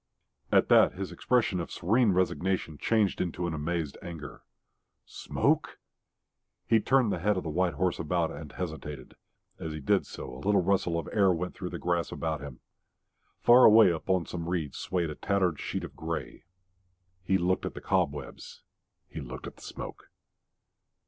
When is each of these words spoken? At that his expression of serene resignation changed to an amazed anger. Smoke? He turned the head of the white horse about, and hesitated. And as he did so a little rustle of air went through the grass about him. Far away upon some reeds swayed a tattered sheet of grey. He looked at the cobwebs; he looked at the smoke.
At 0.51 0.67
that 0.69 0.93
his 0.93 1.11
expression 1.11 1.59
of 1.59 1.69
serene 1.69 2.11
resignation 2.11 2.79
changed 2.79 3.19
to 3.19 3.45
an 3.45 3.53
amazed 3.53 3.99
anger. 4.01 4.41
Smoke? 5.05 5.77
He 6.65 6.79
turned 6.79 7.11
the 7.11 7.19
head 7.19 7.37
of 7.37 7.43
the 7.43 7.51
white 7.51 7.75
horse 7.75 7.99
about, 7.99 8.31
and 8.31 8.51
hesitated. 8.51 9.13
And 9.59 9.67
as 9.67 9.73
he 9.73 9.79
did 9.79 10.07
so 10.07 10.33
a 10.33 10.41
little 10.43 10.63
rustle 10.63 10.97
of 10.97 11.07
air 11.13 11.31
went 11.31 11.53
through 11.53 11.69
the 11.69 11.77
grass 11.77 12.11
about 12.11 12.41
him. 12.41 12.61
Far 13.43 13.63
away 13.63 13.91
upon 13.91 14.25
some 14.25 14.49
reeds 14.49 14.77
swayed 14.79 15.11
a 15.11 15.15
tattered 15.15 15.59
sheet 15.59 15.83
of 15.83 15.95
grey. 15.95 16.45
He 17.23 17.37
looked 17.37 17.67
at 17.67 17.75
the 17.75 17.79
cobwebs; 17.79 18.63
he 19.07 19.21
looked 19.21 19.45
at 19.45 19.55
the 19.57 19.61
smoke. 19.61 20.07